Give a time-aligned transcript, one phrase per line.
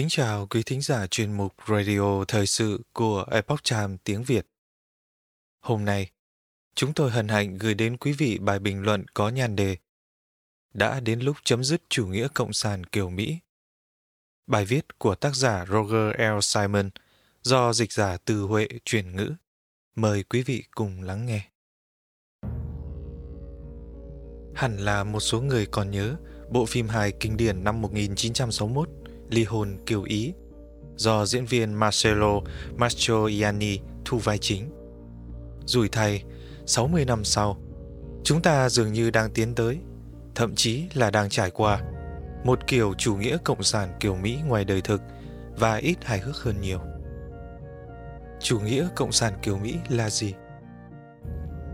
[0.00, 4.46] Kính chào quý thính giả chuyên mục Radio Thời sự của Epoch Time tiếng Việt.
[5.60, 6.10] Hôm nay,
[6.74, 9.76] chúng tôi hân hạnh gửi đến quý vị bài bình luận có nhan đề
[10.74, 13.38] Đã đến lúc chấm dứt chủ nghĩa cộng sản kiểu Mỹ.
[14.46, 16.38] Bài viết của tác giả Roger L.
[16.42, 16.90] Simon
[17.42, 19.32] do dịch giả từ Huệ chuyển ngữ.
[19.94, 21.50] Mời quý vị cùng lắng nghe.
[24.54, 26.16] Hẳn là một số người còn nhớ
[26.50, 28.88] bộ phim hài kinh điển năm 1961
[29.30, 30.32] Ly hôn kiều Ý
[30.96, 32.40] do diễn viên Marcelo
[32.76, 34.70] Mastroianni thu vai chính.
[35.64, 36.24] Rủi thay,
[36.66, 37.56] 60 năm sau,
[38.24, 39.78] chúng ta dường như đang tiến tới,
[40.34, 41.80] thậm chí là đang trải qua
[42.44, 45.00] một kiểu chủ nghĩa cộng sản kiểu Mỹ ngoài đời thực
[45.56, 46.80] và ít hài hước hơn nhiều.
[48.40, 50.34] Chủ nghĩa cộng sản kiểu Mỹ là gì?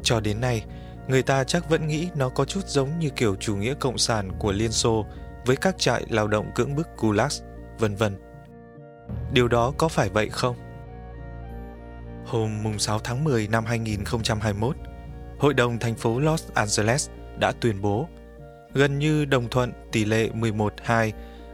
[0.02, 0.64] Cho đến nay,
[1.08, 4.32] người ta chắc vẫn nghĩ nó có chút giống như kiểu chủ nghĩa cộng sản
[4.38, 5.06] của Liên Xô
[5.46, 7.28] với các trại lao động cưỡng bức Gulag,
[7.78, 8.16] vân vân.
[9.32, 10.56] Điều đó có phải vậy không?
[12.26, 14.76] Hôm mùng 6 tháng 10 năm 2021,
[15.38, 18.08] Hội đồng thành phố Los Angeles đã tuyên bố
[18.72, 21.12] gần như đồng thuận tỷ lệ 11-2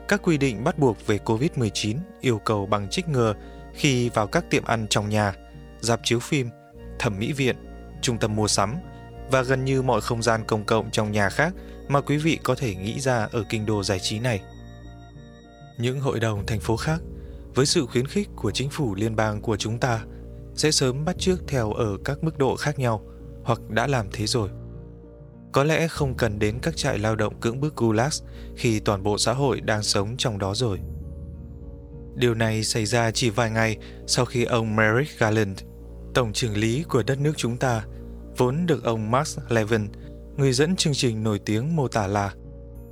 [0.08, 3.34] các quy định bắt buộc về COVID-19 yêu cầu bằng trích ngừa
[3.74, 5.34] khi vào các tiệm ăn trong nhà,
[5.80, 6.50] dạp chiếu phim,
[6.98, 7.56] thẩm mỹ viện,
[8.02, 8.76] trung tâm mua sắm
[9.30, 11.52] và gần như mọi không gian công cộng trong nhà khác
[11.88, 14.40] mà quý vị có thể nghĩ ra ở kinh đô giải trí này.
[15.78, 17.00] Những hội đồng thành phố khác,
[17.54, 20.04] với sự khuyến khích của chính phủ liên bang của chúng ta,
[20.54, 23.02] sẽ sớm bắt chước theo ở các mức độ khác nhau
[23.44, 24.48] hoặc đã làm thế rồi.
[25.52, 28.10] Có lẽ không cần đến các trại lao động cưỡng bức Gulag
[28.56, 30.78] khi toàn bộ xã hội đang sống trong đó rồi.
[32.14, 35.58] Điều này xảy ra chỉ vài ngày sau khi ông Merrick Garland,
[36.14, 37.84] tổng trưởng lý của đất nước chúng ta,
[38.36, 39.88] vốn được ông Max Levin,
[40.36, 42.32] người dẫn chương trình nổi tiếng mô tả là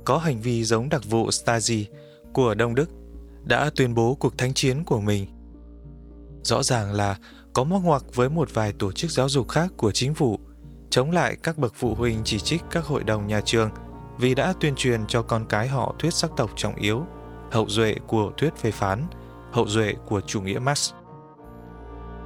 [0.05, 1.87] có hành vi giống đặc vụ Stasi
[2.33, 2.89] của Đông Đức,
[3.43, 5.27] đã tuyên bố cuộc thánh chiến của mình.
[6.43, 7.17] Rõ ràng là
[7.53, 10.39] có móc ngoặc với một vài tổ chức giáo dục khác của chính phủ,
[10.89, 13.69] chống lại các bậc phụ huynh chỉ trích các hội đồng nhà trường
[14.19, 17.05] vì đã tuyên truyền cho con cái họ thuyết sắc tộc trọng yếu,
[17.51, 19.07] hậu duệ của thuyết phê phán,
[19.51, 20.91] hậu duệ của chủ nghĩa Marx.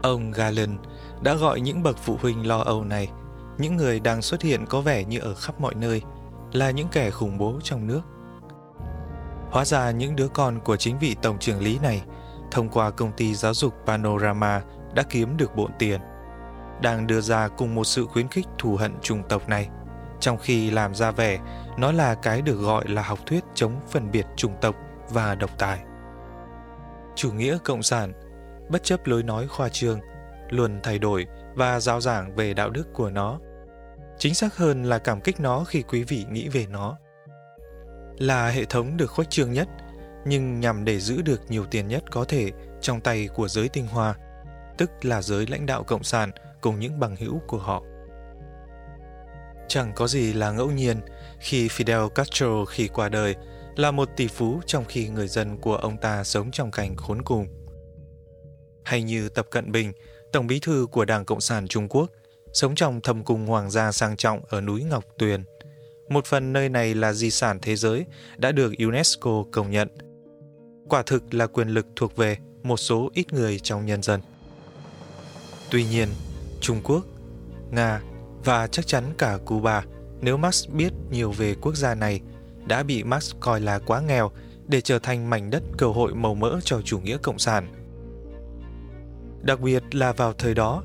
[0.03, 0.77] Ông Galen
[1.21, 3.09] đã gọi những bậc phụ huynh lo âu này,
[3.57, 6.01] những người đang xuất hiện có vẻ như ở khắp mọi nơi,
[6.53, 8.01] là những kẻ khủng bố trong nước.
[9.51, 12.03] Hóa ra những đứa con của chính vị tổng trưởng lý này,
[12.51, 14.61] thông qua công ty giáo dục Panorama
[14.93, 16.01] đã kiếm được bộn tiền,
[16.81, 19.69] đang đưa ra cùng một sự khuyến khích thù hận chủng tộc này,
[20.19, 21.39] trong khi làm ra vẻ
[21.77, 24.75] nó là cái được gọi là học thuyết chống phân biệt chủng tộc
[25.09, 25.79] và độc tài.
[27.15, 28.13] Chủ nghĩa cộng sản,
[28.69, 29.99] bất chấp lối nói khoa trương,
[30.49, 33.39] luôn thay đổi và giáo giảng về đạo đức của nó.
[34.17, 36.97] Chính xác hơn là cảm kích nó khi quý vị nghĩ về nó.
[38.17, 39.67] Là hệ thống được khuếch trương nhất,
[40.25, 42.51] nhưng nhằm để giữ được nhiều tiền nhất có thể
[42.81, 44.15] trong tay của giới tinh hoa,
[44.77, 47.83] tức là giới lãnh đạo cộng sản cùng những bằng hữu của họ.
[49.67, 50.97] Chẳng có gì là ngẫu nhiên
[51.39, 53.35] khi Fidel Castro khi qua đời
[53.75, 57.21] là một tỷ phú trong khi người dân của ông ta sống trong cảnh khốn
[57.21, 57.47] cùng.
[58.83, 59.93] Hay như Tập Cận Bình,
[60.35, 62.09] Tổng bí thư của Đảng Cộng sản Trung Quốc,
[62.53, 65.43] sống trong thâm cung hoàng gia sang trọng ở núi Ngọc Tuyền.
[66.09, 68.05] Một phần nơi này là di sản thế giới
[68.37, 69.87] đã được UNESCO công nhận.
[70.89, 74.21] Quả thực là quyền lực thuộc về một số ít người trong nhân dân.
[75.69, 76.09] Tuy nhiên,
[76.61, 77.05] Trung Quốc,
[77.71, 78.01] Nga
[78.43, 79.85] và chắc chắn cả Cuba,
[80.21, 82.21] nếu Marx biết nhiều về quốc gia này,
[82.67, 84.31] đã bị Marx coi là quá nghèo
[84.67, 87.84] để trở thành mảnh đất cơ hội màu mỡ cho chủ nghĩa cộng sản.
[89.45, 90.83] Đặc biệt là vào thời đó,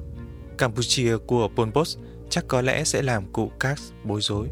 [0.58, 1.86] Campuchia của Pol Pot
[2.30, 4.48] chắc có lẽ sẽ làm cụ Cast bối rối.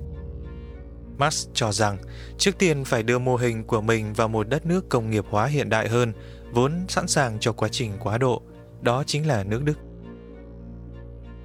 [1.19, 1.99] Marx cho rằng
[2.39, 5.47] trước tiên phải đưa mô hình của mình vào một đất nước công nghiệp hóa
[5.47, 6.13] hiện đại hơn,
[6.53, 8.43] vốn sẵn sàng cho quá trình quá độ,
[8.81, 9.79] đó chính là nước Đức.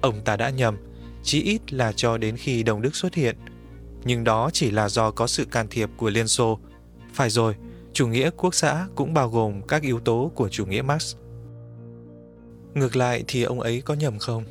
[0.00, 0.76] Ông ta đã nhầm,
[1.22, 3.36] chí ít là cho đến khi Đông Đức xuất hiện.
[4.04, 6.58] Nhưng đó chỉ là do có sự can thiệp của Liên Xô.
[7.14, 7.54] Phải rồi,
[7.92, 11.16] chủ nghĩa quốc xã cũng bao gồm các yếu tố của chủ nghĩa Marx.
[12.74, 14.44] Ngược lại thì ông ấy có nhầm không?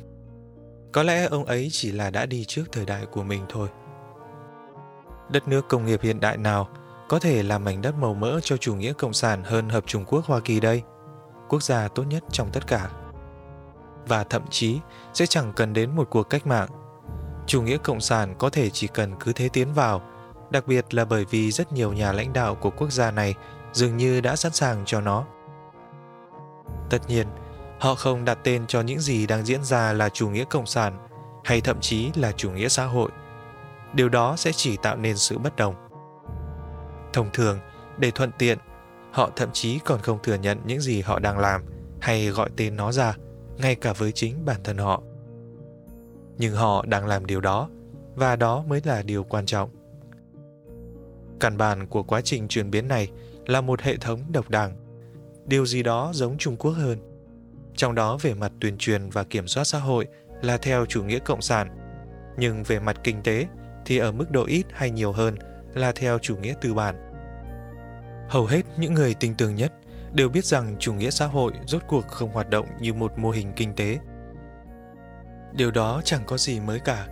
[0.92, 3.68] Có lẽ ông ấy chỉ là đã đi trước thời đại của mình thôi.
[5.30, 6.68] Đất nước công nghiệp hiện đại nào
[7.08, 10.04] có thể làm mảnh đất màu mỡ cho chủ nghĩa cộng sản hơn Hợp Trung
[10.04, 10.82] Quốc Hoa Kỳ đây?
[11.48, 12.90] Quốc gia tốt nhất trong tất cả.
[14.08, 14.78] Và thậm chí
[15.14, 16.68] sẽ chẳng cần đến một cuộc cách mạng.
[17.46, 20.02] Chủ nghĩa cộng sản có thể chỉ cần cứ thế tiến vào,
[20.50, 23.34] đặc biệt là bởi vì rất nhiều nhà lãnh đạo của quốc gia này
[23.72, 25.24] dường như đã sẵn sàng cho nó.
[26.90, 27.26] Tất nhiên,
[27.78, 31.08] họ không đặt tên cho những gì đang diễn ra là chủ nghĩa cộng sản
[31.44, 33.10] hay thậm chí là chủ nghĩa xã hội–
[33.94, 35.74] điều đó sẽ chỉ tạo nên sự bất đồng.
[37.12, 37.58] Thông thường,
[37.98, 38.58] để thuận tiện,
[39.12, 41.62] họ thậm chí còn không thừa nhận những gì họ đang làm
[42.00, 43.16] hay gọi tên nó ra,
[43.58, 45.02] ngay cả với chính bản thân họ.
[46.38, 47.68] Nhưng họ đang làm điều đó,
[48.14, 49.70] và đó mới là điều quan trọng.
[51.40, 53.08] Căn bản của quá trình chuyển biến này
[53.46, 54.76] là một hệ thống độc đảng,
[55.46, 56.98] điều gì đó giống Trung Quốc hơn.
[57.84, 60.06] Trong đó về mặt tuyên truyền và kiểm soát xã hội
[60.42, 61.76] là theo chủ nghĩa cộng sản,
[62.38, 63.46] nhưng về mặt kinh tế
[63.84, 65.36] thì ở mức độ ít hay nhiều hơn
[65.74, 66.94] là theo chủ nghĩa tư bản.
[68.28, 69.72] Hầu hết những người tin tưởng nhất
[70.12, 73.30] đều biết rằng chủ nghĩa xã hội rốt cuộc không hoạt động như một mô
[73.30, 73.98] hình kinh tế.
[75.52, 77.06] Điều đó chẳng có gì mới cả.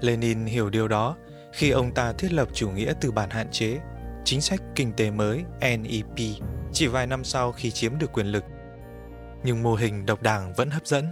[0.00, 1.16] Lenin hiểu điều đó
[1.52, 3.78] khi ông ta thiết lập chủ nghĩa tư bản hạn chế,
[4.24, 6.18] chính sách kinh tế mới NEP
[6.72, 8.44] chỉ vài năm sau khi chiếm được quyền lực.
[9.44, 11.06] Nhưng mô hình độc đảng vẫn hấp dẫn.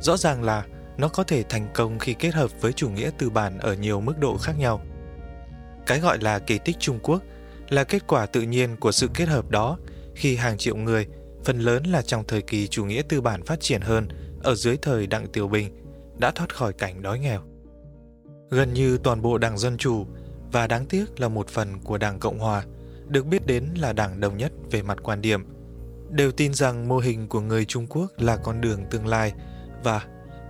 [0.00, 0.66] Rõ ràng là
[0.98, 4.00] nó có thể thành công khi kết hợp với chủ nghĩa tư bản ở nhiều
[4.00, 4.80] mức độ khác nhau.
[5.86, 7.22] Cái gọi là kỳ tích Trung Quốc
[7.68, 9.78] là kết quả tự nhiên của sự kết hợp đó
[10.14, 11.06] khi hàng triệu người,
[11.44, 14.08] phần lớn là trong thời kỳ chủ nghĩa tư bản phát triển hơn
[14.42, 15.84] ở dưới thời Đặng Tiểu Bình,
[16.18, 17.40] đã thoát khỏi cảnh đói nghèo.
[18.50, 20.06] Gần như toàn bộ Đảng Dân Chủ
[20.52, 22.64] và đáng tiếc là một phần của Đảng Cộng Hòa
[23.06, 25.46] được biết đến là đảng đồng nhất về mặt quan điểm,
[26.10, 29.32] đều tin rằng mô hình của người Trung Quốc là con đường tương lai
[29.84, 30.02] và,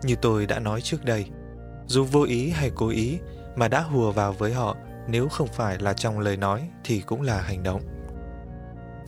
[0.03, 1.27] như tôi đã nói trước đây,
[1.87, 3.19] dù vô ý hay cố ý
[3.57, 4.77] mà đã hùa vào với họ
[5.09, 7.83] nếu không phải là trong lời nói thì cũng là hành động.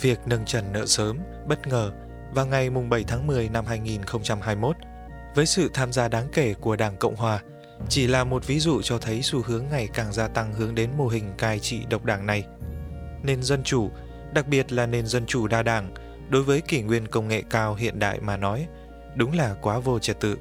[0.00, 1.19] Việc nâng trần nợ sớm,
[1.49, 1.93] bất ngờ
[2.35, 4.76] vào ngày 7 tháng 10 năm 2021
[5.35, 7.41] với sự tham gia đáng kể của Đảng Cộng Hòa
[7.88, 10.91] chỉ là một ví dụ cho thấy xu hướng ngày càng gia tăng hướng đến
[10.97, 12.44] mô hình cai trị độc đảng này.
[13.23, 13.91] Nền dân chủ,
[14.35, 15.94] đặc biệt là nền dân chủ đa đảng,
[16.30, 18.66] đối với kỷ nguyên công nghệ cao hiện đại mà nói,
[19.16, 20.38] đúng là quá vô trật tự.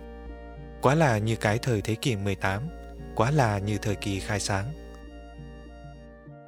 [0.82, 2.68] Quá là như cái thời thế kỷ 18,
[3.16, 4.74] quá là như thời kỳ khai sáng.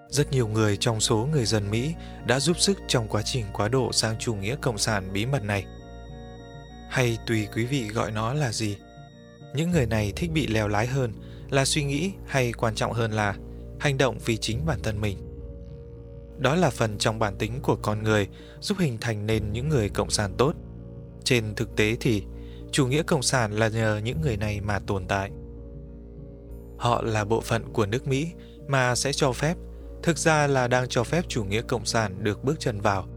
[0.09, 1.93] Rất nhiều người trong số người dân Mỹ
[2.25, 5.43] đã giúp sức trong quá trình quá độ sang chủ nghĩa cộng sản bí mật
[5.43, 5.65] này.
[6.89, 8.77] Hay tùy quý vị gọi nó là gì.
[9.55, 11.13] Những người này thích bị leo lái hơn
[11.49, 13.35] là suy nghĩ hay quan trọng hơn là
[13.79, 15.30] hành động vì chính bản thân mình.
[16.41, 18.27] Đó là phần trong bản tính của con người
[18.59, 20.53] giúp hình thành nên những người cộng sản tốt.
[21.23, 22.23] Trên thực tế thì
[22.71, 25.31] chủ nghĩa cộng sản là nhờ những người này mà tồn tại.
[26.77, 28.31] Họ là bộ phận của nước Mỹ
[28.67, 29.57] mà sẽ cho phép
[30.03, 33.07] thực ra là đang cho phép chủ nghĩa cộng sản được bước chân vào.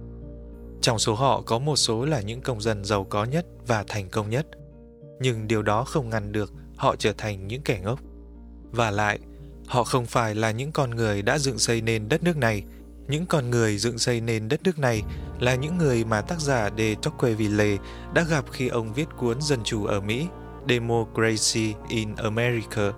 [0.80, 4.08] Trong số họ có một số là những công dân giàu có nhất và thành
[4.08, 4.46] công nhất,
[5.20, 8.00] nhưng điều đó không ngăn được họ trở thành những kẻ ngốc.
[8.70, 9.18] Và lại,
[9.66, 12.64] họ không phải là những con người đã dựng xây nên đất nước này.
[13.08, 15.02] Những con người dựng xây nên đất nước này
[15.40, 17.76] là những người mà tác giả de Tocqueville
[18.14, 20.28] đã gặp khi ông viết cuốn Dân chủ ở Mỹ,
[20.68, 22.92] Democracy in America,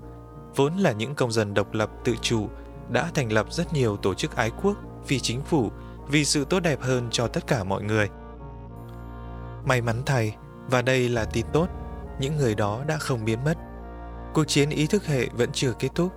[0.56, 2.48] vốn là những công dân độc lập tự chủ
[2.90, 4.76] đã thành lập rất nhiều tổ chức ái quốc
[5.08, 5.70] vì chính phủ,
[6.08, 8.08] vì sự tốt đẹp hơn cho tất cả mọi người.
[9.64, 10.36] May mắn thay,
[10.70, 11.68] và đây là tin tốt,
[12.20, 13.54] những người đó đã không biến mất.
[14.34, 16.12] Cuộc chiến ý thức hệ vẫn chưa kết thúc.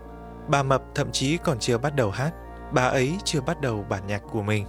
[0.50, 2.34] Bà Mập thậm chí còn chưa bắt đầu hát,
[2.72, 4.66] bà ấy chưa bắt đầu bản nhạc của mình.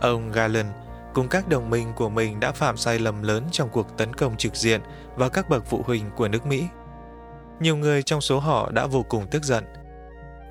[0.00, 0.66] Ông Galen
[1.14, 4.36] cùng các đồng minh của mình đã phạm sai lầm lớn trong cuộc tấn công
[4.36, 4.80] trực diện
[5.16, 6.66] vào các bậc phụ huynh của nước Mỹ.
[7.60, 9.64] Nhiều người trong số họ đã vô cùng tức giận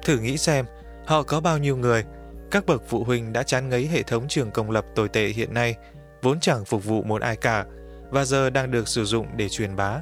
[0.06, 0.66] Thử nghĩ xem,
[1.06, 2.06] họ có bao nhiêu người,
[2.52, 5.54] các bậc phụ huynh đã chán ngấy hệ thống trường công lập tồi tệ hiện
[5.54, 5.76] nay,
[6.22, 7.66] vốn chẳng phục vụ một ai cả,
[8.10, 10.02] và giờ đang được sử dụng để truyền bá.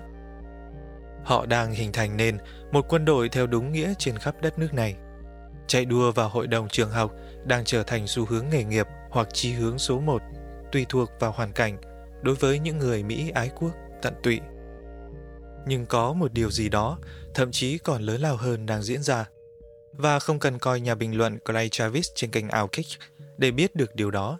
[1.23, 2.37] Họ đang hình thành nên
[2.71, 4.95] một quân đội theo đúng nghĩa trên khắp đất nước này.
[5.67, 7.13] Chạy đua vào hội đồng trường học
[7.45, 10.21] đang trở thành xu hướng nghề nghiệp hoặc chí hướng số một,
[10.71, 11.77] tùy thuộc vào hoàn cảnh
[12.21, 14.39] đối với những người Mỹ ái quốc tận tụy.
[15.67, 16.97] Nhưng có một điều gì đó,
[17.33, 19.25] thậm chí còn lớn lao hơn đang diễn ra–
[19.97, 22.89] và không cần coi nhà bình luận Clay Travis trên kênh Outkick
[23.37, 24.37] để biết được điều đó.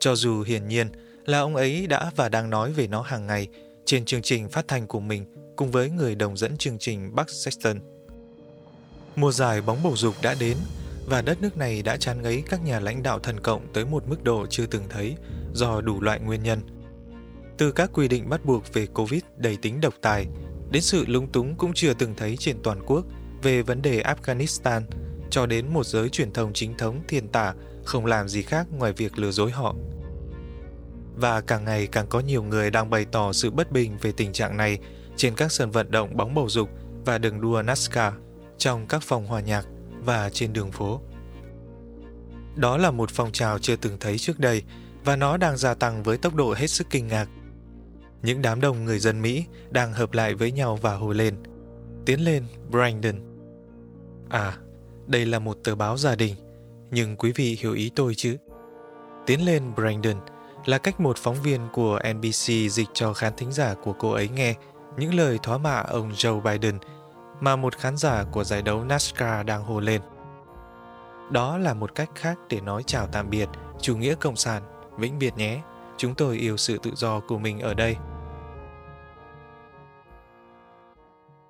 [0.00, 0.88] Cho dù hiển nhiên
[1.26, 3.48] là ông ấy đã và đang nói về nó hàng ngày
[3.84, 5.24] trên chương trình phát thanh của mình
[5.56, 7.80] cùng với người đồng dẫn chương trình Buck Sexton.
[9.20, 10.56] Mùa giải bóng bầu dục đã đến
[11.06, 14.08] và đất nước này đã chán ngấy các nhà lãnh đạo thần cộng tới một
[14.08, 15.16] mức độ chưa từng thấy
[15.52, 16.60] do đủ loại nguyên nhân.
[17.58, 20.26] Từ các quy định bắt buộc về Covid đầy tính độc tài
[20.70, 23.04] đến sự lúng túng cũng chưa từng thấy trên toàn quốc–
[23.42, 24.82] về vấn đề Afghanistan
[25.30, 28.92] cho đến một giới truyền thông chính thống thiên tả không làm gì khác ngoài
[28.92, 29.74] việc lừa dối họ.
[31.16, 34.32] Và càng ngày càng có nhiều người đang bày tỏ sự bất bình về tình
[34.32, 34.78] trạng này
[35.16, 36.68] trên các sân vận động bóng bầu dục
[37.04, 38.14] và đường đua NASCAR,
[38.58, 39.66] trong các phòng hòa nhạc
[40.04, 41.00] và trên đường phố.
[42.56, 44.62] Đó là một phong trào chưa từng thấy trước đây
[45.04, 47.28] và nó đang gia tăng với tốc độ hết sức kinh ngạc.
[48.22, 51.34] Những đám đông người dân Mỹ đang hợp lại với nhau và hô lên.
[52.06, 53.20] Tiến lên, Brandon.
[54.28, 54.56] À,
[55.06, 56.34] đây là một tờ báo gia đình,
[56.90, 58.36] nhưng quý vị hiểu ý tôi chứ.
[59.26, 60.20] Tiến lên Brandon
[60.66, 64.28] là cách một phóng viên của NBC dịch cho khán thính giả của cô ấy
[64.28, 64.54] nghe
[64.98, 66.78] những lời thoá mạ ông Joe Biden
[67.40, 70.02] mà một khán giả của giải đấu NASCAR đang hô lên.
[71.30, 73.48] Đó là một cách khác để nói chào tạm biệt,
[73.80, 74.62] chủ nghĩa cộng sản,
[74.98, 75.60] vĩnh biệt nhé.
[75.96, 77.96] Chúng tôi yêu sự tự do của mình ở đây.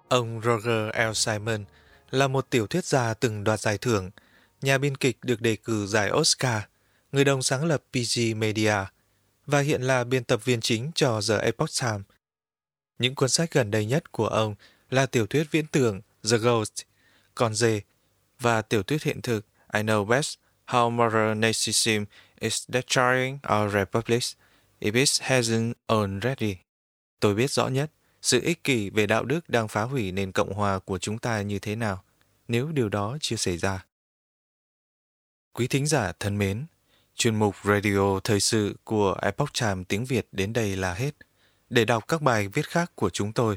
[0.08, 1.12] Ông Roger L.
[1.14, 1.64] Simon
[2.10, 4.10] là một tiểu thuyết gia từng đoạt giải thưởng,
[4.62, 6.62] nhà biên kịch được đề cử giải Oscar,
[7.12, 8.74] người đồng sáng lập PG Media
[9.46, 12.02] và hiện là biên tập viên chính cho The Epoch Times.
[12.98, 14.54] Những cuốn sách gần đây nhất của ông
[14.90, 16.72] là tiểu thuyết viễn tưởng The Ghost,
[17.34, 17.80] Con dê
[18.40, 22.04] và tiểu thuyết hiện thực I Know Best How Moral Narcissism
[22.40, 24.22] is Destroying Our Republic
[24.80, 26.56] if it hasn't already.
[27.20, 27.90] Tôi biết rõ nhất
[28.22, 31.42] sự ích kỷ về đạo đức đang phá hủy nền Cộng hòa của chúng ta
[31.42, 32.04] như thế nào,
[32.48, 33.84] nếu điều đó chưa xảy ra.
[35.52, 36.66] Quý thính giả thân mến,
[37.14, 41.10] chuyên mục Radio Thời sự của Epoch Time tiếng Việt đến đây là hết.
[41.70, 43.56] Để đọc các bài viết khác của chúng tôi,